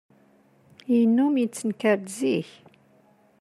[0.95, 2.49] Yennum yettenkar-d zik.